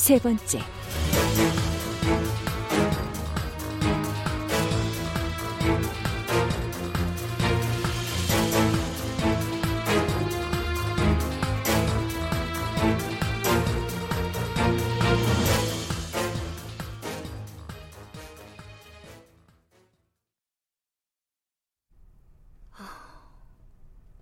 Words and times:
세 0.00 0.18
번째. 0.18 0.60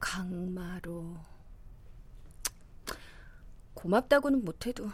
강마로 0.00 1.16
고맙다고는 3.74 4.44
못해도 4.44 4.90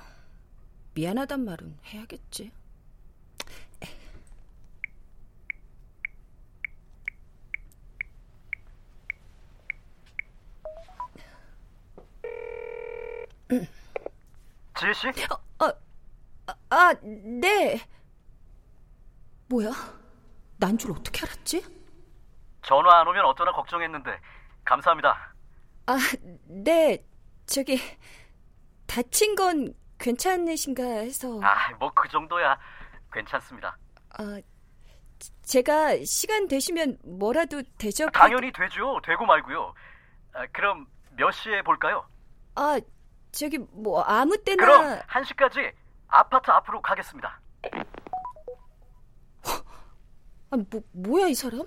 미안하단 0.94 1.44
말은 1.44 1.78
해야겠지. 1.86 2.50
지혜 14.78 14.92
씨? 14.92 15.08
어, 15.08 15.64
어, 15.66 15.72
아, 16.46 16.54
아, 16.70 16.94
네. 17.02 17.80
뭐야? 19.48 19.70
난 20.56 20.76
줄 20.78 20.92
어떻게 20.92 21.24
알았지? 21.26 21.64
전화 22.62 23.00
안 23.00 23.08
오면 23.08 23.24
어쩌나 23.26 23.52
걱정했는데 23.52 24.10
감사합니다. 24.64 25.34
아, 25.86 25.96
네. 26.46 27.04
저기 27.46 27.78
다친 28.86 29.34
건 29.34 29.74
괜찮으신가 30.14 30.82
해서. 30.84 31.40
아, 31.42 31.72
뭐 31.78 31.90
그 31.94 32.06
정도야. 32.08 32.58
괜찮습니다. 33.12 33.76
아, 34.10 34.38
제가 35.44 35.96
시간 36.04 36.46
되시면 36.46 36.98
뭐라도 37.04 37.62
대접. 37.78 38.10
당연히 38.12 38.52
되죠. 38.52 39.00
되고 39.02 39.24
말고요. 39.24 39.72
아, 40.34 40.46
그럼 40.52 40.86
몇 41.12 41.30
시에 41.30 41.62
볼까요? 41.62 42.06
아, 42.54 42.78
저기 43.32 43.56
뭐 43.58 44.02
아무 44.02 44.36
때나. 44.44 44.62
그럼 44.64 45.00
1 45.16 45.24
시까지 45.24 45.72
아파트 46.08 46.50
앞으로 46.50 46.82
가겠습니다. 46.82 47.40
아, 50.50 50.56
뭐 50.70 50.82
뭐야 50.92 51.28
이 51.28 51.34
사람? 51.34 51.60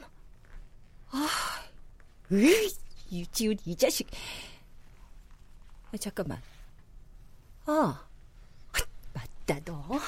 아, 1.11 1.27
으이, 2.31 2.69
유지훈 3.11 3.57
이 3.65 3.75
자식. 3.75 4.07
아, 5.91 5.97
잠깐만. 5.97 6.39
아, 7.65 8.06
맞다 9.47 9.59
너. 9.65 9.99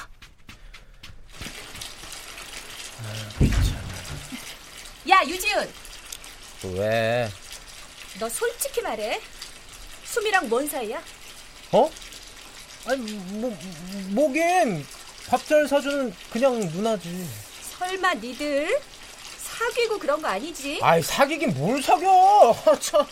야 5.08 5.22
유지훈, 5.26 5.72
왜? 6.74 7.30
너 8.18 8.28
솔직히 8.28 8.82
말해. 8.82 9.20
수미랑 10.04 10.48
뭔 10.48 10.68
사이야? 10.68 11.02
어? 11.72 11.90
아니 12.86 13.12
뭐 13.12 13.56
뭐긴 14.10 14.86
밥 15.28 15.44
잘 15.46 15.66
사주는 15.66 16.14
그냥 16.30 16.58
누나지. 16.58 17.26
설마 17.78 18.14
니들 18.14 18.78
사귀고 19.38 19.98
그런 19.98 20.20
거 20.20 20.28
아니지? 20.28 20.80
아이 20.82 21.02
사귀긴 21.02 21.54
뭘 21.54 21.82
사겨? 21.82 22.54
참. 22.80 23.06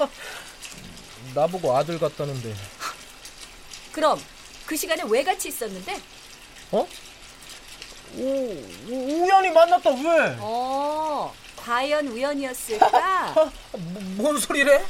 나보고 1.34 1.74
아들 1.76 1.98
같다는데. 1.98 2.54
그럼 3.92 4.20
그 4.66 4.76
시간에 4.76 5.02
왜 5.06 5.22
같이 5.24 5.48
있었는데? 5.48 6.00
어? 6.72 6.86
오, 8.16 8.22
우- 8.88 9.24
우연히 9.24 9.50
만났다 9.50 9.90
왜? 9.90 10.36
어, 10.40 11.32
과연 11.56 12.08
우연이었을까? 12.08 12.88
아, 13.36 13.50
뭐, 13.72 14.02
뭔 14.16 14.38
소리래? 14.38 14.84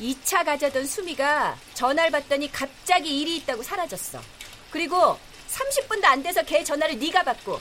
2차 0.00 0.44
가자던 0.44 0.86
수미가 0.86 1.56
전화를 1.74 2.10
받더니 2.10 2.50
갑자기 2.52 3.20
일이 3.20 3.36
있다고 3.38 3.62
사라졌어. 3.62 4.20
그리고 4.70 5.18
30분도 5.50 6.04
안 6.04 6.22
돼서 6.22 6.42
걔 6.42 6.62
전화를 6.62 6.98
네가 6.98 7.22
받고. 7.24 7.58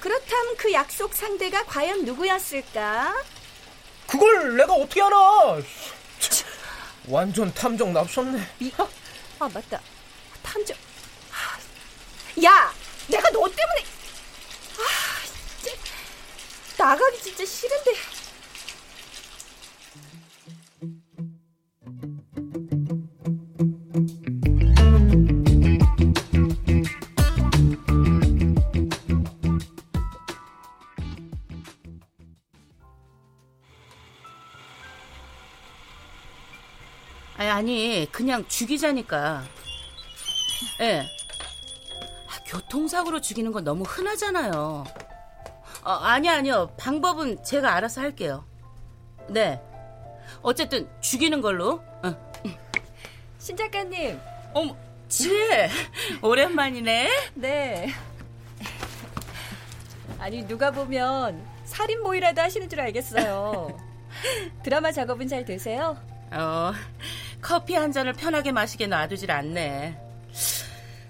그렇다면 0.00 0.56
그 0.56 0.72
약속 0.72 1.14
상대가 1.14 1.64
과연 1.64 2.04
누구였을까? 2.04 3.14
그걸 4.06 4.56
내가 4.56 4.72
어떻게 4.74 5.02
알아? 5.02 5.60
참, 6.20 6.48
완전 7.08 7.52
탐정 7.54 7.92
납셨네. 7.92 8.46
미... 8.58 8.70
아 9.40 9.48
맞다. 9.52 9.80
탐정. 10.44 10.76
아, 12.38 12.42
야, 12.44 12.72
내가 13.08 13.30
너 13.30 13.48
때문에. 13.48 13.84
아, 14.78 15.26
진짜 15.62 15.76
나가기 16.76 17.22
진짜 17.22 17.44
싫은데. 17.44 18.16
아니, 37.38 38.06
그냥 38.12 38.46
죽이자니까. 38.46 39.42
예. 40.80 41.00
아, 41.00 41.25
교통사고로 42.56 43.20
죽이는 43.20 43.52
건 43.52 43.64
너무 43.64 43.84
흔하잖아요. 43.84 44.84
어, 45.84 45.90
아니, 45.90 46.28
아니요. 46.28 46.72
방법은 46.78 47.44
제가 47.44 47.74
알아서 47.74 48.00
할게요. 48.00 48.44
네. 49.28 49.60
어쨌든, 50.42 50.88
죽이는 51.00 51.40
걸로. 51.42 51.82
어. 52.02 52.32
신 53.38 53.56
작가님. 53.56 54.18
어머, 54.54 54.74
지혜! 55.08 55.68
오랜만이네. 56.22 57.10
네. 57.34 57.88
아니 60.18 60.46
누가 60.48 60.70
보면 60.70 61.44
살인 61.64 62.02
모의라도 62.02 62.40
하시는 62.40 62.68
줄 62.68 62.80
알겠어요. 62.80 63.76
드라마 64.64 64.90
작업은 64.90 65.28
잘 65.28 65.44
되세요? 65.44 65.96
어, 66.32 66.72
커피 67.42 67.74
한 67.74 67.92
잔을 67.92 68.14
편하게 68.14 68.50
마시게 68.50 68.86
놔두질 68.86 69.30
않네. 69.30 70.05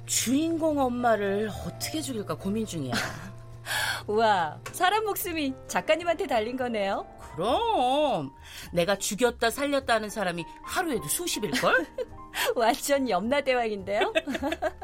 주인공 0.07 0.79
엄마를 0.79 1.51
어떻게 1.67 2.01
죽일까 2.01 2.37
고민 2.37 2.65
중이야. 2.65 2.93
우와, 4.07 4.59
사람 4.73 5.05
목숨이 5.05 5.53
작가님한테 5.67 6.27
달린 6.27 6.57
거네요. 6.57 7.07
그럼 7.35 8.33
내가 8.73 8.97
죽였다 8.97 9.51
살렸다 9.51 9.95
하는 9.95 10.09
사람이 10.09 10.45
하루에도 10.65 11.07
수십일걸? 11.09 11.87
완전 12.55 13.09
염라대왕인데요. 13.09 14.13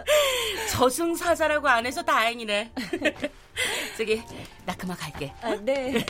저승사자라고 0.72 1.68
안 1.68 1.86
해서 1.86 2.02
다행이네. 2.02 2.72
저기 3.96 4.22
나 4.66 4.74
그만 4.76 4.96
갈게. 4.96 5.32
아, 5.40 5.54
네. 5.56 6.04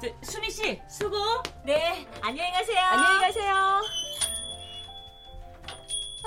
저, 0.00 0.08
수미 0.22 0.50
씨 0.50 0.80
수고. 0.88 1.16
네 1.64 2.06
안녕히 2.22 2.50
가세요. 2.52 2.78
안녕히 2.80 3.20
가세요. 3.20 3.54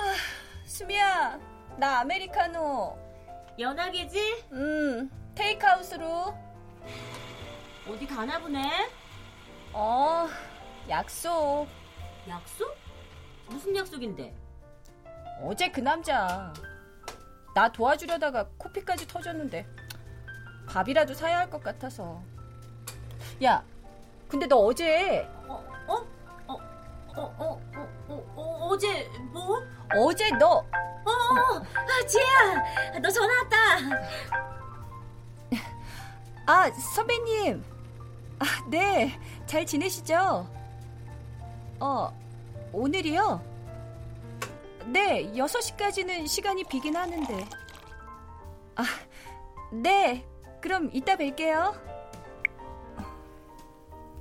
아, 0.00 0.14
수미야, 0.66 1.38
나 1.78 2.00
아메리카노. 2.00 2.98
연하게지? 3.58 4.44
응. 4.52 5.10
테이크아웃으로. 5.34 6.36
어디 7.88 8.06
가나 8.06 8.38
보네? 8.40 8.90
어, 9.72 10.28
약속. 10.88 11.66
약속? 12.28 12.76
무슨 13.46 13.76
약속인데? 13.76 14.34
어제 15.42 15.70
그 15.70 15.80
남자. 15.80 16.52
나 17.54 17.68
도와주려다가 17.70 18.46
코피까지 18.58 19.06
터졌는데. 19.06 19.66
밥이라도 20.68 21.14
사야 21.14 21.38
할 21.38 21.48
것 21.50 21.62
같아서. 21.62 22.20
야, 23.42 23.62
근데 24.28 24.46
너 24.46 24.56
어제. 24.56 25.26
어, 25.46 25.64
어? 25.86 25.94
어, 26.48 26.54
어, 26.54 27.22
어, 27.38 27.60
어, 27.78 28.24
어, 28.36 28.68
어, 28.72 28.78
제 28.78 29.08
뭐? 29.32 29.62
어제 29.94 30.28
너. 30.32 30.58
어? 30.58 31.10
아, 31.36 32.06
지혜야, 32.06 33.00
너 33.00 33.10
전화 33.10 33.34
왔다. 33.42 33.56
아, 36.46 36.70
선배님. 36.94 37.64
아, 38.38 38.44
네. 38.70 39.18
잘 39.46 39.66
지내시죠? 39.66 40.48
어, 41.80 42.18
오늘이요? 42.72 43.42
네, 44.86 45.30
6시까지는 45.32 46.26
시간이 46.26 46.64
비긴 46.64 46.96
하는데. 46.96 47.46
아, 48.76 48.84
네. 49.72 50.26
그럼 50.60 50.88
이따 50.92 51.16
뵐게요. 51.16 51.74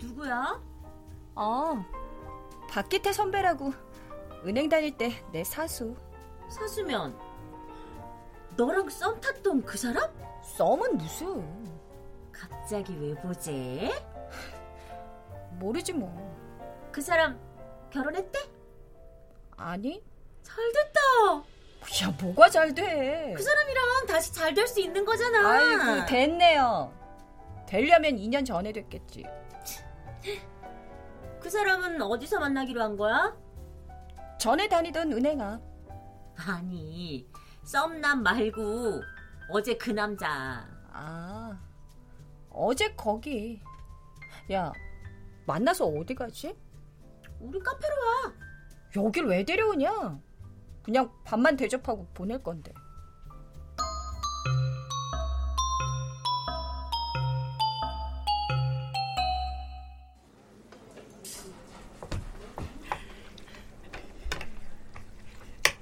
누구야? 0.02 0.62
어, 1.36 1.86
박기태 2.70 3.14
선배라고 3.14 3.74
은행 4.46 4.70
다닐 4.70 4.96
때 4.98 5.24
내 5.32 5.44
사수. 5.44 5.96
사수면 6.50 7.18
너랑 8.56 8.90
썸 8.90 9.20
탔던 9.20 9.64
그 9.64 9.78
사람? 9.78 10.10
썸은 10.58 10.98
무슨? 10.98 11.68
갑자기 12.32 12.96
왜 13.00 13.14
보지? 13.16 13.92
모르지 15.60 15.94
뭐. 15.94 16.10
그 16.92 17.02
사람 17.02 17.40
결혼했대? 17.92 18.40
아니? 19.58 20.04
잘 20.44 20.56
됐다. 20.72 21.00
야, 22.04 22.14
뭐가 22.22 22.50
잘 22.50 22.74
돼? 22.74 23.34
그 23.36 23.42
사람이랑 23.42 24.06
다시 24.08 24.34
잘 24.34 24.54
될 24.54 24.68
수 24.68 24.80
있는 24.80 25.06
거잖아. 25.06 25.50
아이고, 25.50 26.06
됐네요. 26.08 26.94
되려면 27.68 28.16
2년 28.18 28.46
전에 28.46 28.72
됐겠지. 28.72 29.26
그 31.40 31.50
사람은 31.50 32.02
어디서 32.02 32.40
만나기로 32.40 32.82
한 32.82 32.98
거야? 32.98 33.36
전에 34.40 34.68
다니던 34.68 35.12
은행 35.14 35.42
앞. 35.42 35.62
아니, 36.46 37.28
썸남 37.64 38.24
말고 38.24 39.02
어제 39.50 39.76
그 39.78 39.92
남자. 39.92 40.68
아, 40.92 41.60
어제 42.50 42.94
거기. 42.96 43.62
야, 44.52 44.72
만나서 45.46 45.86
어디 45.86 46.14
가지? 46.16 46.56
우리 47.40 47.60
카페로 47.60 47.94
와. 47.94 48.34
여길 48.96 49.26
왜 49.26 49.44
데려오냐? 49.44 50.20
그냥 50.84 51.12
밥만 51.26 51.58
대접하고 51.58 52.08
보낼 52.14 52.42
건데. 52.42 52.74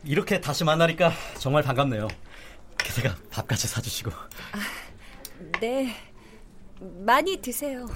이렇게 0.06 0.40
다시 0.40 0.63
만나니까 0.63 1.12
정말 1.40 1.63
반갑네요. 1.63 2.07
게다가 2.78 3.16
밥까지 3.31 3.68
사주시고. 3.68 4.12
네, 5.60 5.96
많이 6.80 7.38
드세요. 7.38 7.88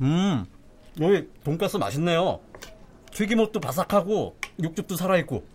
음, 0.00 0.46
여기 1.00 1.28
돈가스 1.44 1.76
맛있네요. 1.76 2.40
튀김옷도 3.12 3.60
바삭하고 3.60 4.38
육즙도 4.60 4.96
살아있고. 4.96 5.46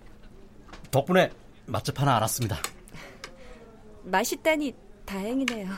덕분에 0.92 1.32
맛집 1.66 2.00
하나 2.00 2.18
알았습니다. 2.18 2.58
맛있다니 4.04 4.74
다행이네요. 5.06 5.70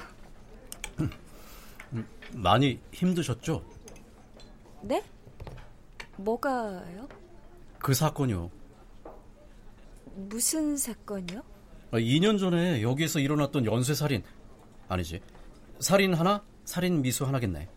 많이 2.34 2.80
힘드셨죠? 2.94 3.64
네? 4.84 5.04
뭐가요? 6.18 7.08
그 7.82 7.94
사건이요. 7.94 8.52
무슨 10.14 10.78
사건이요? 10.78 11.42
2년 11.94 12.40
전에 12.40 12.82
여기에서 12.82 13.20
일어났던 13.20 13.66
연쇄살인. 13.66 14.24
아니지. 14.88 15.22
살인 15.80 16.14
하나, 16.14 16.44
살인 16.64 17.02
미수 17.02 17.26
하나겠네. 17.26 17.68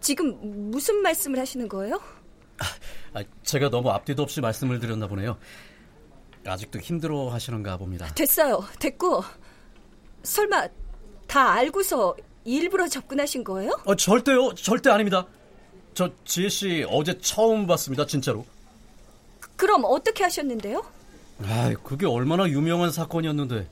지금 0.00 0.70
무슨 0.70 1.02
말씀을 1.02 1.38
하시는 1.38 1.68
거예요? 1.68 2.00
아, 3.14 3.22
제가 3.42 3.70
너무 3.70 3.90
앞뒤도 3.90 4.22
없이 4.22 4.40
말씀을 4.40 4.80
드렸나 4.80 5.06
보네요. 5.06 5.38
아직도 6.44 6.80
힘들어 6.80 7.28
하시는가 7.28 7.76
봅니다. 7.76 8.12
됐어요. 8.14 8.64
됐고. 8.80 9.22
설마 10.24 10.68
다 11.26 11.52
알고서 11.52 12.16
일부러 12.44 12.88
접근하신 12.88 13.44
거예요? 13.44 13.72
어, 13.84 13.94
절대요. 13.94 14.54
절대 14.54 14.90
아닙니다. 14.90 15.26
저 15.94 16.10
지혜 16.24 16.48
씨 16.48 16.86
어제 16.88 17.18
처음 17.18 17.66
봤습니다. 17.66 18.06
진짜로. 18.06 18.46
그럼 19.56 19.82
어떻게 19.84 20.24
하셨는데요? 20.24 20.84
아, 21.44 21.72
그게 21.82 22.06
얼마나 22.06 22.48
유명한 22.48 22.90
사건이었는데. 22.90 23.68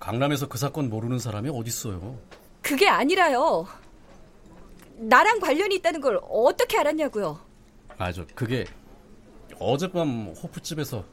강남에서 0.00 0.48
그 0.48 0.56
사건 0.58 0.88
모르는 0.88 1.18
사람이 1.18 1.50
어딨어요. 1.50 2.18
그게 2.62 2.88
아니라요. 2.88 3.66
나랑 4.96 5.40
관련이 5.40 5.76
있다는 5.76 6.00
걸 6.00 6.18
어떻게 6.28 6.78
알았냐고요. 6.78 7.38
아, 7.98 8.12
저 8.12 8.24
그게 8.34 8.64
어젯밤 9.58 10.34
호프집에서 10.42 11.04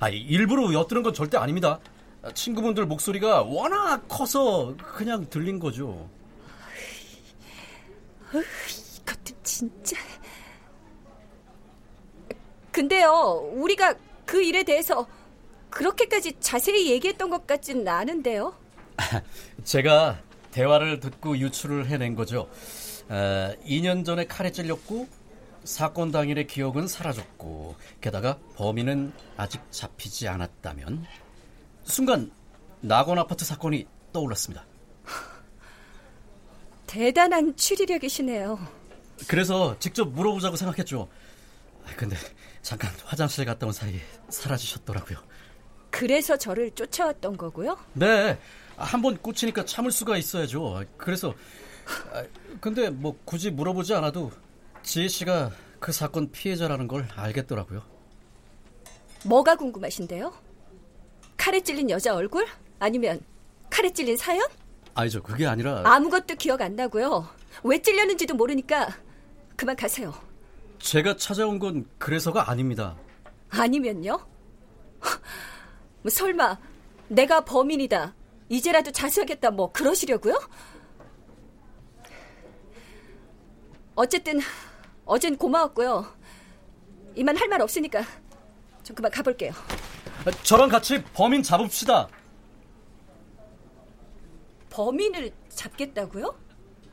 아, 0.00 0.08
일부러 0.08 0.72
엿드는 0.72 1.02
건 1.02 1.14
절대 1.14 1.36
아닙니다. 1.38 1.78
친구분들 2.34 2.86
목소리가 2.86 3.42
워낙 3.42 4.06
커서 4.08 4.74
그냥 4.76 5.28
들린 5.30 5.58
거죠. 5.58 6.08
이것도 9.10 9.42
진짜. 9.42 9.96
근데요, 12.72 13.50
우리가 13.54 13.94
그 14.24 14.42
일에 14.42 14.62
대해서 14.62 15.06
그렇게까지 15.70 16.34
자세히 16.40 16.90
얘기했던 16.90 17.30
것 17.30 17.46
같지는 17.46 17.86
않은데요. 17.86 18.54
제가 19.64 20.20
대화를 20.52 21.00
듣고 21.00 21.36
유추를 21.36 21.86
해낸 21.86 22.14
거죠. 22.14 22.48
어, 23.08 23.54
2년 23.64 24.04
전에 24.04 24.26
칼에 24.26 24.52
찔렸고 24.52 25.08
사건 25.64 26.10
당일의 26.10 26.46
기억은 26.46 26.86
사라졌고 26.86 27.76
게다가 28.00 28.38
범인은 28.56 29.12
아직 29.36 29.60
잡히지 29.70 30.28
않았다면 30.28 31.04
순간 31.84 32.30
낙원 32.80 33.18
아파트 33.18 33.44
사건이 33.44 33.86
떠올랐습니다. 34.12 34.64
대단한 36.86 37.54
추리력이시네요. 37.56 38.79
그래서 39.28 39.76
직접 39.78 40.08
물어보자고 40.08 40.56
생각했죠. 40.56 41.08
아, 41.86 41.90
근데 41.96 42.16
잠깐 42.62 42.90
화장실 43.04 43.44
갔다 43.44 43.66
온 43.66 43.72
사이에 43.72 44.00
사라지셨더라고요. 44.28 45.18
그래서 45.90 46.36
저를 46.36 46.70
쫓아왔던 46.72 47.36
거고요? 47.36 47.76
네, 47.94 48.38
한 48.76 49.02
번 49.02 49.16
꽂히니까 49.18 49.64
참을 49.64 49.90
수가 49.90 50.16
있어야죠. 50.16 50.84
그래서 50.96 51.34
아, 52.12 52.22
근데 52.60 52.90
뭐 52.90 53.18
굳이 53.24 53.50
물어보지 53.50 53.94
않아도 53.94 54.30
지혜 54.82 55.08
씨가 55.08 55.50
그 55.80 55.92
사건 55.92 56.30
피해자라는 56.30 56.86
걸 56.88 57.08
알겠더라고요. 57.14 57.82
뭐가 59.24 59.56
궁금하신데요? 59.56 60.32
칼에 61.36 61.60
찔린 61.60 61.90
여자 61.90 62.14
얼굴? 62.14 62.46
아니면 62.78 63.20
칼에 63.70 63.90
찔린 63.92 64.16
사연? 64.16 64.46
아니죠, 64.94 65.22
그게 65.22 65.46
아니라 65.46 65.82
아무것도 65.84 66.36
기억 66.36 66.60
안 66.60 66.76
나고요. 66.76 67.28
왜 67.64 67.80
찔렸는지도 67.80 68.34
모르니까 68.34 68.88
그만 69.60 69.76
가세요. 69.76 70.14
제가 70.78 71.16
찾아온 71.18 71.58
건 71.58 71.86
그래서가 71.98 72.48
아닙니다. 72.50 72.96
아니면요? 73.50 74.18
뭐 76.00 76.08
설마 76.10 76.58
내가 77.08 77.44
범인이다. 77.44 78.14
이제라도 78.48 78.90
자수하겠다 78.90 79.50
뭐 79.50 79.70
그러시려고요? 79.70 80.40
어쨌든 83.96 84.40
어젠 85.04 85.36
고마웠고요. 85.36 86.06
이만 87.16 87.36
할 87.36 87.46
말 87.46 87.60
없으니까 87.60 88.02
좀 88.82 88.96
그만 88.96 89.10
가볼게요. 89.12 89.52
아, 90.24 90.30
저랑 90.42 90.70
같이 90.70 91.04
범인 91.12 91.42
잡읍시다. 91.42 92.08
범인을 94.70 95.30
잡겠다고요? 95.50 96.34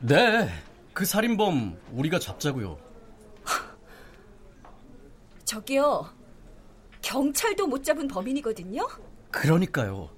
네, 0.00 0.50
그 0.98 1.04
살인범 1.04 1.78
우리가 1.92 2.18
잡자고요. 2.18 2.76
저기요. 5.44 6.12
경찰도 7.02 7.68
못 7.68 7.84
잡은 7.84 8.08
범인이거든요? 8.08 8.84
그러니까요. 9.30 10.10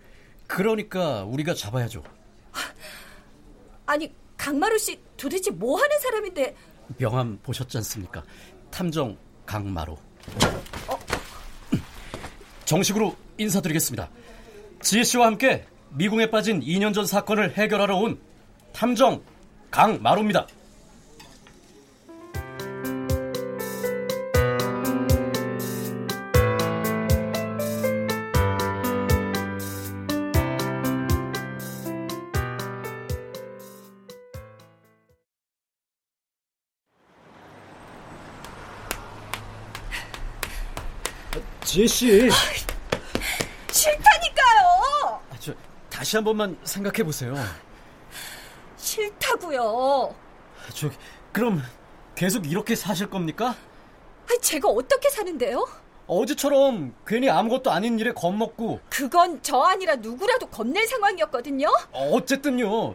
그러니까 0.46 1.24
우리가 1.24 1.52
잡아야죠. 1.52 2.02
아니, 3.84 4.10
강마루 4.38 4.78
씨 4.78 4.98
도대체 5.18 5.50
뭐 5.50 5.78
하는 5.78 6.00
사람인데 6.00 6.56
명함 6.96 7.38
보셨지 7.42 7.76
않습니까? 7.76 8.24
탐정 8.70 9.18
강마로. 9.44 9.98
정식으로 12.64 13.14
인사드리겠습니다. 13.36 14.08
지혜 14.80 15.04
씨와 15.04 15.26
함께 15.26 15.66
미궁에 15.90 16.30
빠진 16.30 16.60
2년 16.60 16.94
전 16.94 17.04
사건을 17.04 17.58
해결하러 17.58 17.98
온 17.98 18.18
탐정 18.72 19.22
강마로입니다. 19.70 20.46
지혜씨. 41.86 42.28
싫다니까요! 43.70 45.20
아, 45.30 45.36
저, 45.38 45.54
다시 45.88 46.16
한 46.16 46.24
번만 46.24 46.58
생각해 46.64 47.02
보세요. 47.02 47.34
싫다고요. 48.76 50.14
저, 50.74 50.90
그럼 51.32 51.62
계속 52.14 52.50
이렇게 52.50 52.74
사실 52.74 53.08
겁니까? 53.08 53.54
아니, 54.28 54.40
제가 54.40 54.68
어떻게 54.68 55.08
사는데요? 55.08 55.66
어제처럼 56.06 56.94
괜히 57.06 57.30
아무것도 57.30 57.70
아닌 57.70 57.98
일에 57.98 58.12
겁먹고 58.12 58.80
그건 58.90 59.40
저 59.42 59.60
아니라 59.60 59.94
누구라도 59.94 60.48
겁낼 60.48 60.86
상황이었거든요. 60.88 61.68
어쨌든요. 61.92 62.94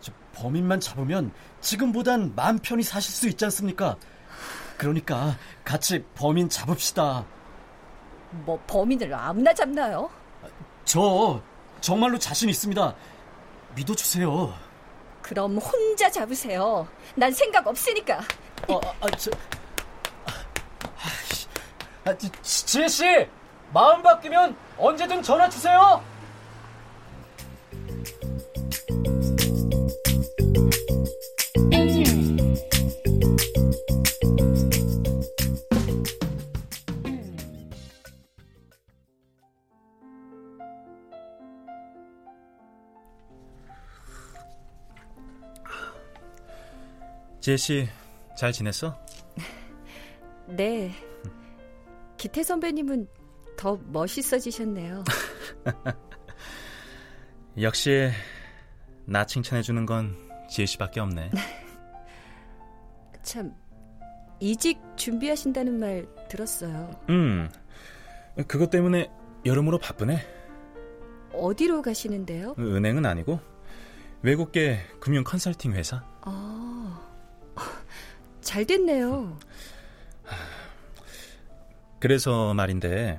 저 0.00 0.12
범인만 0.34 0.80
잡으면 0.80 1.32
지금보단 1.62 2.34
마음 2.36 2.58
편히 2.58 2.82
사실 2.82 3.12
수 3.12 3.26
있지 3.26 3.44
않습니까? 3.46 3.96
그러니까 4.76 5.38
같이 5.64 6.04
범인 6.14 6.50
잡읍시다. 6.50 7.24
뭐 8.44 8.60
범인을 8.66 9.12
아무나 9.14 9.52
잡나요? 9.52 10.10
저 10.84 11.40
정말로 11.80 12.18
자신 12.18 12.48
있습니다. 12.48 12.94
믿어주세요. 13.74 14.54
그럼 15.22 15.58
혼자 15.58 16.10
잡으세요. 16.10 16.86
난 17.14 17.32
생각 17.32 17.66
없으니까. 17.66 18.18
아, 18.68 18.80
아, 19.00 19.06
저, 19.16 19.30
아, 22.04 22.16
지, 22.16 22.30
지혜 22.42 22.88
씨 22.88 23.28
마음 23.72 24.02
바뀌면 24.02 24.56
언제든 24.78 25.22
전화 25.22 25.48
주세요. 25.48 26.02
씨, 47.54 47.88
잘 48.36 48.50
지냈어? 48.50 48.98
네. 50.48 50.92
기태 52.16 52.42
선배님은 52.42 53.06
더 53.56 53.78
멋있어지셨네요. 53.92 55.04
역시 57.60 58.10
나 59.04 59.24
칭찬해주는 59.24 59.86
건 59.86 60.16
지혜 60.50 60.66
씨밖에 60.66 61.00
없네. 61.00 61.30
참 63.22 63.54
이직 64.40 64.80
준비하신다는 64.96 65.78
말 65.78 66.06
들었어요. 66.28 66.90
음, 67.08 67.48
그것 68.46 68.70
때문에 68.70 69.10
여름으로 69.44 69.78
바쁘네. 69.78 70.18
어디로 71.32 71.82
가시는데요? 71.82 72.54
은행은 72.58 73.04
아니고 73.06 73.40
외국계 74.22 74.78
금융 75.00 75.22
컨설팅 75.24 75.72
회사. 75.72 76.02
아, 76.22 76.65
잘 78.46 78.64
됐네요. 78.64 79.36
그래서 81.98 82.54
말인데 82.54 83.18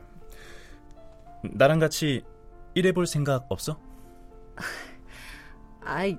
나랑 1.44 1.80
같이 1.80 2.24
일해볼 2.76 3.06
생각 3.08 3.46
없어? 3.50 3.78
아이, 5.84 6.18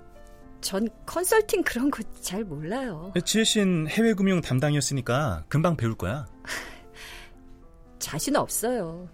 전 0.61 0.89
컨설팅 1.07 1.63
그런 1.63 1.91
거 1.91 2.03
잘 2.21 2.45
몰라요. 2.45 3.13
지혜 3.25 3.45
씨는 3.45 3.89
해외 3.89 4.13
금융 4.13 4.43
담당이었으니까 4.43 5.45
금방 5.49 5.77
배울 5.77 5.95
거야. 5.97 6.27
자신 7.99 8.37
없어요. 8.37 9.09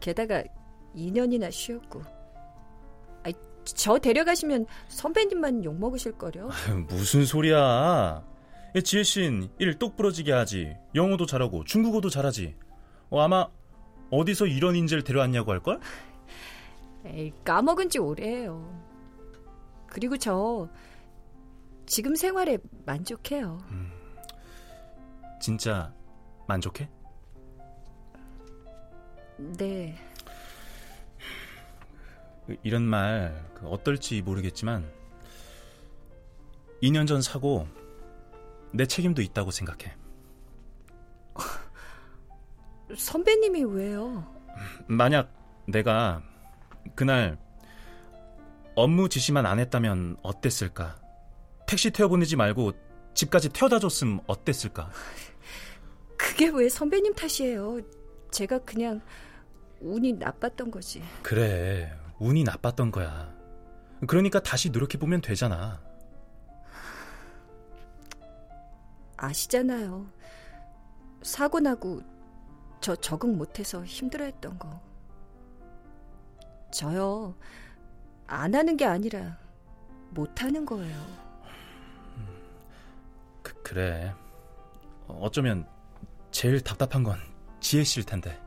게다가 0.00 0.42
2년이나 0.96 1.52
쉬었고. 1.52 2.02
아이, 3.24 3.34
저 3.64 3.98
데려가시면 3.98 4.64
선배님만 4.88 5.64
욕먹으실 5.64 6.12
거려. 6.12 6.48
아유, 6.50 6.86
무슨 6.88 7.26
소리야? 7.26 8.22
지혜 8.82 9.02
씨는 9.02 9.48
일 9.58 9.78
똑부러지게 9.78 10.32
하지. 10.32 10.76
영어도 10.94 11.26
잘하고 11.26 11.64
중국어도 11.64 12.10
잘하지. 12.10 12.56
어, 13.10 13.20
아마 13.20 13.46
어디서 14.10 14.46
이런 14.46 14.74
인재를 14.74 15.04
데려왔냐고 15.04 15.52
할걸? 15.52 15.80
에이, 17.06 17.32
까먹은 17.44 17.88
지 17.88 17.98
오래예요. 17.98 18.84
그리고 19.86 20.16
저 20.16 20.68
지금 21.86 22.16
생활에 22.16 22.58
만족해요. 22.84 23.58
진짜 25.40 25.92
만족해? 26.48 26.88
네. 29.36 29.96
이런 32.62 32.82
말그 32.82 33.68
어떨지 33.68 34.20
모르겠지만 34.22 34.90
2년 36.82 37.06
전 37.06 37.22
사고 37.22 37.66
내 38.74 38.86
책임도 38.86 39.22
있다고 39.22 39.52
생각해. 39.52 39.94
선배님이 42.96 43.64
왜요? 43.64 44.26
만약 44.86 45.32
내가 45.66 46.22
그날 46.94 47.38
업무 48.74 49.08
지시만 49.08 49.46
안 49.46 49.60
했다면 49.60 50.16
어땠을까? 50.22 51.00
택시 51.66 51.90
태워 51.90 52.08
보내지 52.08 52.34
말고 52.36 52.72
집까지 53.14 53.50
태워다 53.50 53.78
줬으면 53.78 54.20
어땠을까? 54.26 54.90
그게 56.18 56.48
왜 56.48 56.68
선배님 56.68 57.14
탓이에요? 57.14 57.80
제가 58.32 58.58
그냥 58.60 59.00
운이 59.80 60.14
나빴던 60.14 60.72
거지. 60.72 61.00
그래, 61.22 61.96
운이 62.18 62.42
나빴던 62.42 62.90
거야. 62.90 63.32
그러니까 64.08 64.40
다시 64.40 64.70
노력해 64.70 64.98
보면 64.98 65.20
되잖아. 65.20 65.80
아시잖아요. 69.24 70.06
사고 71.22 71.60
나고 71.60 72.02
저 72.80 72.94
적응 72.96 73.36
못해서 73.36 73.84
힘들어했던 73.84 74.58
거. 74.58 74.80
저요. 76.70 77.34
안 78.26 78.54
하는 78.54 78.76
게 78.76 78.84
아니라 78.84 79.38
못 80.10 80.42
하는 80.42 80.66
거예요. 80.66 81.24
그, 83.42 83.54
그래. 83.62 84.14
어쩌면 85.06 85.66
제일 86.30 86.60
답답한 86.60 87.02
건 87.02 87.18
지혜 87.60 87.84
씨일 87.84 88.04
텐데. 88.04 88.38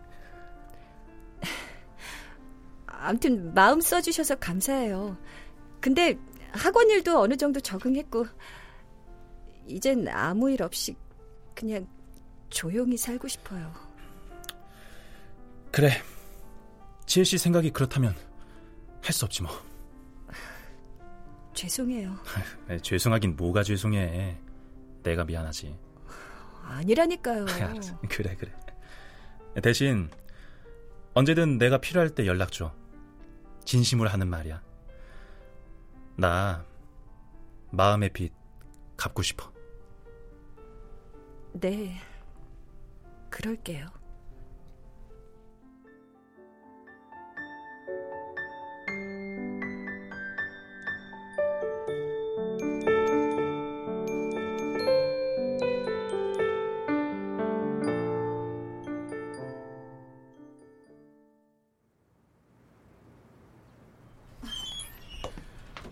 아무튼 2.85 3.53
마음 3.53 3.81
써주셔서 3.81 4.35
감사해요. 4.35 5.17
근데 5.79 6.19
학원 6.51 6.89
일도 6.89 7.19
어느 7.19 7.35
정도 7.37 7.59
적응했고 7.59 8.25
이젠 9.67 10.07
아무 10.07 10.49
일 10.51 10.63
없이 10.63 10.95
그냥 11.55 11.87
조용히 12.49 12.97
살고 12.97 13.27
싶어요. 13.27 13.71
그래. 15.71 15.91
지혜 17.05 17.23
씨 17.23 17.37
생각이 17.37 17.71
그렇다면 17.71 18.15
할 19.01 19.13
수 19.13 19.25
없지 19.25 19.43
뭐. 19.43 19.51
죄송해요. 21.53 22.15
네, 22.67 22.79
죄송하긴 22.79 23.35
뭐가 23.35 23.63
죄송해. 23.63 24.37
내가 25.03 25.23
미안하지. 25.23 25.77
아니라니까요. 26.63 27.45
알았어. 27.49 27.99
그래 28.09 28.35
그래. 28.35 28.51
대신 29.63 30.09
언제든 31.13 31.57
내가 31.57 31.79
필요할 31.79 32.09
때 32.11 32.27
연락 32.27 32.51
줘. 32.51 32.73
진심으로 33.65 34.09
하는 34.09 34.27
말이야. 34.29 34.61
나 36.15 36.65
마음의 37.71 38.11
빚 38.13 38.33
갚고 38.97 39.21
싶어. 39.23 39.51
네. 41.59 41.97
그럴게요. 43.31 43.87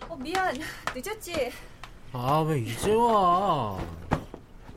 어, 0.07 0.15
미안. 0.17 0.55
늦었지? 0.93 1.51
아, 2.13 2.41
왜 2.41 2.60
이제 2.60 2.93
와? 2.93 4.04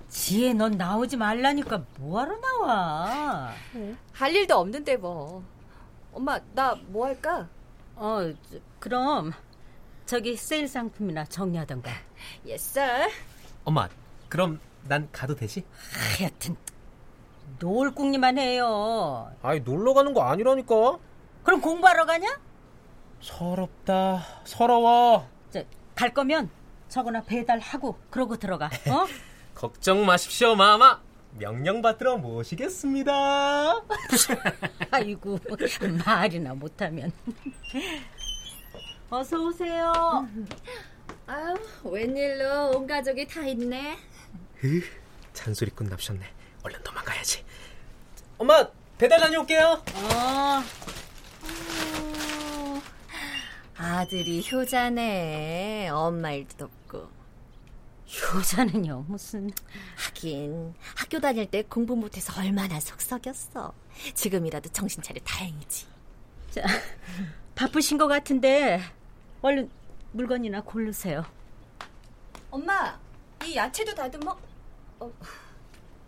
지혜 0.09 0.55
넌 0.55 0.73
나오지 0.73 1.17
말라니까 1.17 1.83
뭐하러 1.99 2.37
나와? 2.41 3.53
할 4.13 4.35
일도 4.35 4.57
없는데 4.57 4.97
뭐. 4.97 5.43
엄마, 6.13 6.39
나 6.55 6.75
뭐 6.89 7.07
할까? 7.07 7.49
어, 7.97 8.21
저, 8.51 8.59
그럼 8.79 9.33
저기 10.07 10.37
세일 10.37 10.67
상품이나 10.69 11.25
정리하던가. 11.27 11.91
예쌀. 12.47 13.11
엄마, 13.65 13.89
그럼 14.29 14.59
난 14.85 15.09
가도 15.13 15.35
되지? 15.37 15.65
하여튼 16.19 16.57
놀 17.59 17.93
궁리만 17.95 18.39
해요. 18.39 19.31
아이 19.43 19.61
놀러 19.61 19.93
가는 19.93 20.15
거 20.15 20.23
아니라니까. 20.23 20.99
그럼 21.43 21.61
공부하러 21.61 22.07
가냐? 22.07 22.39
서럽다. 23.21 24.25
서러워. 24.45 25.29
저, 25.51 25.63
갈 25.95 26.15
거면 26.15 26.49
저거나 26.89 27.23
배달하고 27.25 27.99
그러고 28.11 28.37
들어가. 28.39 28.67
어? 28.67 29.07
걱정 29.59 30.07
마십시오, 30.07 30.55
마마. 30.55 31.01
명령 31.33 31.83
받들어 31.83 32.17
모시겠습니다. 32.17 33.83
아이고 34.93 35.37
말이나 36.07 36.55
못하면. 36.55 37.11
어서 39.11 39.37
오세요. 39.37 40.29
아유, 41.27 41.57
웬일로 41.83 42.71
온 42.77 42.87
가족이 42.87 43.27
다 43.27 43.45
있네. 43.49 43.99
으, 44.63 44.81
잔소리꾼 45.33 45.89
납셨네. 45.89 46.25
얼른 46.63 46.81
도망가야지. 46.85 47.45
엄마, 48.39 48.65
배달 48.97 49.19
다녀올게요. 49.19 49.83
어, 49.93 50.63
아들이 53.77 54.49
효자네. 54.53 55.89
엄마 55.89 56.31
일도 56.31 56.57
돕고. 56.59 57.18
효자는요 58.09 59.05
무슨 59.07 59.51
하긴 60.07 60.75
학교 60.97 61.21
다닐 61.21 61.47
때 61.51 61.63
공부 61.63 61.95
못해서 61.95 62.33
얼마나 62.41 62.81
속썩였어. 62.81 63.73
지금이라도 64.15 64.71
정신 64.71 65.03
차려 65.03 65.21
다행이지. 65.25 65.87
자, 66.51 66.63
바쁘신 67.55 67.99
것 67.99 68.07
같은데 68.09 68.81
얼른 69.43 69.71
물건이나 70.13 70.63
고르세요. 70.63 71.25
엄마, 72.51 72.99
이 73.45 73.55
야채도 73.55 73.95
다듬어. 73.95 74.37
어, 75.01 75.13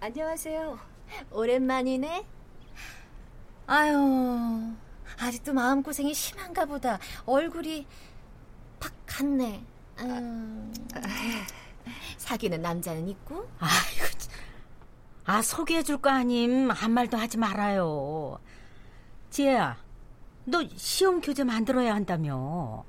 안녕하세요. 0.01 0.79
오랜만이네. 1.31 2.25
아유, 3.67 4.73
아직도 5.19 5.53
마음고생이 5.53 6.15
심한가 6.15 6.65
보다. 6.65 6.99
얼굴이 7.27 7.87
팍 8.81 8.93
갔네. 9.05 9.63
아유, 9.99 10.63
사귀는 12.19 12.63
남자는 12.63 13.09
있고? 13.09 13.49
아이고, 13.59 14.07
참. 14.19 14.31
아 15.25 15.43
소개해줄 15.43 15.99
거 15.99 16.11
아님 16.11 16.71
한 16.71 16.91
말도 16.93 17.17
하지 17.17 17.39
말아요. 17.39 18.39
지혜야, 19.31 19.77
너 20.45 20.63
시험 20.77 21.21
교재 21.21 21.45
만들어야 21.45 21.95
한다며. 21.95 22.85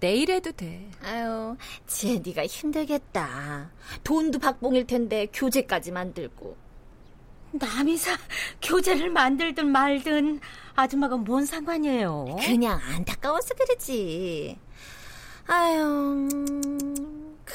내일 0.00 0.30
해도 0.30 0.52
돼. 0.52 0.90
아유, 1.02 1.56
지혜 1.86 2.20
네가 2.24 2.46
힘들겠다. 2.46 3.70
돈도 4.04 4.38
박봉일 4.38 4.86
텐데 4.86 5.26
교재까지 5.32 5.92
만들고. 5.92 6.56
남이 7.52 7.96
사 7.96 8.16
교재를 8.60 9.08
만들든 9.10 9.68
말든 9.68 10.40
아줌마가 10.74 11.16
뭔 11.16 11.46
상관이에요? 11.46 12.36
그냥 12.44 12.78
안타까워서 12.82 13.54
그러지. 13.54 14.58
아유, 15.46 15.82
음, 15.82 16.95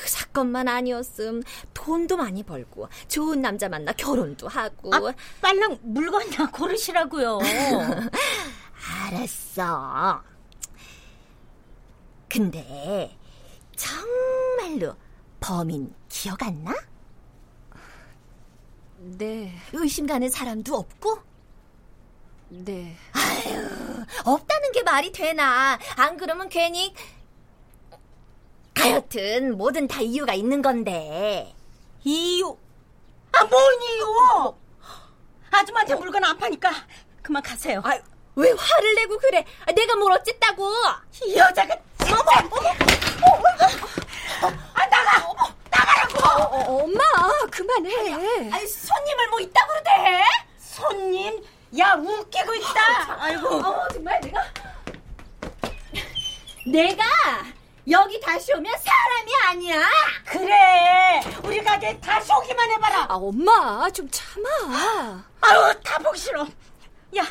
그 0.01 0.09
사건만 0.09 0.67
아니었음 0.67 1.43
돈도 1.75 2.17
많이 2.17 2.41
벌고 2.41 2.89
좋은 3.07 3.39
남자 3.39 3.69
만나 3.69 3.91
결혼도 3.93 4.47
하고. 4.47 4.95
아, 4.95 4.99
빨랑 5.41 5.77
물건이나 5.83 6.49
고르시라고요. 6.49 7.37
알았어. 9.05 10.23
근데 12.27 13.15
정말로 13.75 14.95
범인 15.39 15.93
기억 16.09 16.41
안 16.41 16.63
나? 16.63 16.73
네. 18.97 19.53
의심 19.73 20.07
가는 20.07 20.27
사람도 20.29 20.75
없고? 20.75 21.19
네. 22.49 22.97
아유, 23.13 24.03
없다는 24.25 24.71
게 24.71 24.81
말이 24.81 25.11
되나. 25.11 25.77
안 25.95 26.17
그러면 26.17 26.49
괜히. 26.49 26.91
하여튼, 29.13 29.57
뭐든 29.57 29.89
다 29.89 29.99
이유가 29.99 30.33
있는 30.33 30.61
건데. 30.61 31.53
이유? 32.05 32.57
아, 33.33 33.43
뭔 33.43 33.81
이유? 33.81 34.55
아줌마한테 35.51 35.95
물건 35.95 36.23
안 36.23 36.37
파니까 36.37 36.71
그만 37.21 37.43
가세요. 37.43 37.81
아, 37.83 37.99
왜 38.35 38.51
화를 38.51 38.95
내고 38.95 39.17
그래? 39.17 39.45
아, 39.67 39.71
내가 39.73 39.95
뭘 39.97 40.13
어쨌다고? 40.13 40.65
이 41.25 41.35
여자가 41.35 41.75
진짜. 41.99 42.15
아, 44.73 44.85
나가! 44.87 45.27
나가라고! 45.69 46.55
어, 46.55 46.83
엄마, 46.83 47.01
그만해. 47.51 48.13
아니, 48.49 48.65
손님을 48.67 49.29
뭐 49.29 49.39
있다고 49.41 49.67
그러대? 49.73 50.23
손님? 50.57 51.43
야, 51.77 51.95
웃기고 51.95 52.55
있다. 52.55 53.17
아이고. 53.19 53.47
어, 53.57 53.87
정말 53.89 54.21
내가. 54.21 54.41
내가 56.65 57.03
여기 57.89 58.19
다시 58.21 58.53
오면 58.53 58.71
사람이 58.77 59.31
아니야. 59.47 59.81
그래. 60.25 61.21
우리 61.43 61.63
가게 61.63 61.99
다시 61.99 62.31
오기만 62.31 62.69
해봐라. 62.71 63.07
아, 63.09 63.15
엄마, 63.15 63.89
좀 63.89 64.07
참아. 64.09 65.23
아유, 65.41 65.79
다 65.83 65.97
보기 65.99 66.19
싫어. 66.19 66.43
야, 67.17 67.23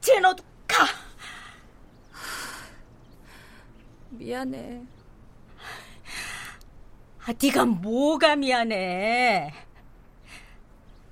쟤 0.00 0.20
너도 0.20 0.42
가. 0.68 0.86
미안해. 4.10 4.82
아, 7.26 7.32
네가 7.42 7.64
뭐가 7.64 8.36
미안해. 8.36 9.52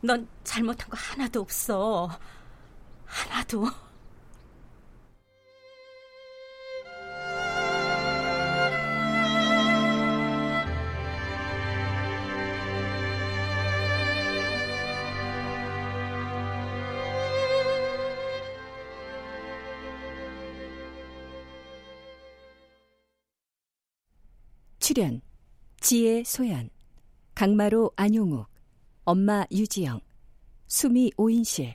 넌 0.01 0.29
잘못한 0.45 0.89
거 0.89 0.97
하나도 0.97 1.41
없어. 1.41 2.09
하나도. 3.05 3.69
출연 24.85 25.23
지혜 25.81 26.23
소연 26.25 26.69
강마로 27.35 27.93
안용욱 27.97 28.47
엄마 29.05 29.47
유지영 29.51 29.99
수미 30.67 31.11
오인실 31.17 31.75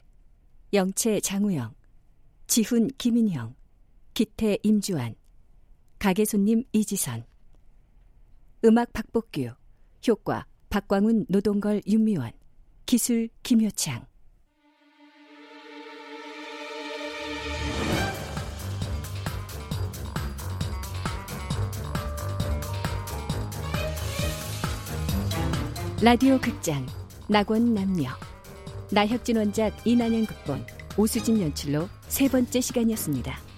영채 0.73 1.19
장우영 1.19 1.73
지훈 2.45 2.87
김인형 2.99 3.55
기태 4.13 4.59
임주환 4.61 5.15
가게손님 5.97 6.65
이지선. 6.71 7.25
음악 8.63 8.93
박복규 8.93 9.55
효과 10.07 10.45
박광훈 10.69 11.25
노동걸 11.29 11.81
윤미원 11.87 12.31
기술 12.85 13.27
김효창 13.41 14.05
라디오 26.01 26.39
극장 26.39 26.85
낙원 27.27 27.73
남녀 27.73 28.09
나혁진 28.89 29.35
원작 29.35 29.85
이난영 29.85 30.25
극본 30.27 30.65
오수진 30.95 31.41
연출로 31.41 31.89
세 32.07 32.29
번째 32.29 32.61
시간이었습니다. 32.61 33.48